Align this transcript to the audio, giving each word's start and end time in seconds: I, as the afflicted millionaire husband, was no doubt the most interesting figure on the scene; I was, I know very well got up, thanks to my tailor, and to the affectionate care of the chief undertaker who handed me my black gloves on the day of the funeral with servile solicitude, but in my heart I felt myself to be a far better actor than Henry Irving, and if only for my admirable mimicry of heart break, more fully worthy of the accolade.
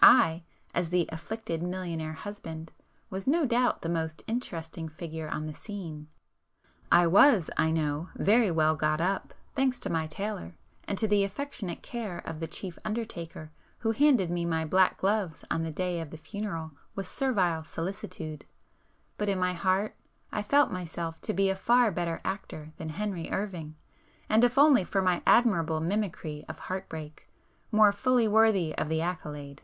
I, 0.00 0.44
as 0.74 0.90
the 0.90 1.08
afflicted 1.12 1.60
millionaire 1.60 2.12
husband, 2.12 2.70
was 3.10 3.26
no 3.26 3.44
doubt 3.44 3.82
the 3.82 3.88
most 3.88 4.22
interesting 4.28 4.88
figure 4.88 5.28
on 5.28 5.46
the 5.46 5.54
scene; 5.54 6.06
I 6.90 7.08
was, 7.08 7.50
I 7.56 7.72
know 7.72 8.08
very 8.14 8.50
well 8.52 8.76
got 8.76 9.00
up, 9.00 9.34
thanks 9.56 9.80
to 9.80 9.90
my 9.90 10.06
tailor, 10.06 10.54
and 10.84 10.96
to 10.98 11.08
the 11.08 11.24
affectionate 11.24 11.82
care 11.82 12.18
of 12.26 12.38
the 12.38 12.46
chief 12.46 12.78
undertaker 12.84 13.50
who 13.78 13.90
handed 13.90 14.30
me 14.30 14.44
my 14.46 14.64
black 14.64 14.98
gloves 14.98 15.44
on 15.50 15.64
the 15.64 15.70
day 15.72 16.00
of 16.00 16.10
the 16.10 16.16
funeral 16.16 16.70
with 16.94 17.08
servile 17.08 17.64
solicitude, 17.64 18.44
but 19.18 19.28
in 19.28 19.38
my 19.38 19.52
heart 19.52 19.96
I 20.30 20.42
felt 20.44 20.70
myself 20.70 21.20
to 21.22 21.34
be 21.34 21.50
a 21.50 21.56
far 21.56 21.90
better 21.90 22.20
actor 22.24 22.70
than 22.76 22.90
Henry 22.90 23.30
Irving, 23.32 23.74
and 24.28 24.44
if 24.44 24.58
only 24.58 24.84
for 24.84 25.02
my 25.02 25.22
admirable 25.26 25.80
mimicry 25.80 26.44
of 26.48 26.60
heart 26.60 26.88
break, 26.88 27.28
more 27.72 27.90
fully 27.90 28.28
worthy 28.28 28.72
of 28.78 28.88
the 28.88 29.00
accolade. 29.02 29.60